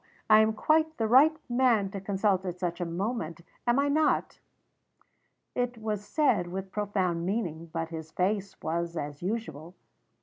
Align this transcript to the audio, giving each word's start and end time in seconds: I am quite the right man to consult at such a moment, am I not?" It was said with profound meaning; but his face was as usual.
I 0.31 0.39
am 0.39 0.53
quite 0.53 0.97
the 0.97 1.05
right 1.07 1.37
man 1.47 1.91
to 1.91 2.01
consult 2.01 2.43
at 2.43 2.57
such 2.59 2.81
a 2.81 2.85
moment, 2.85 3.41
am 3.67 3.77
I 3.77 3.87
not?" 3.87 4.39
It 5.53 5.77
was 5.77 6.03
said 6.03 6.47
with 6.47 6.71
profound 6.71 7.23
meaning; 7.23 7.69
but 7.71 7.89
his 7.89 8.09
face 8.11 8.59
was 8.63 8.97
as 8.97 9.21
usual. 9.21 9.75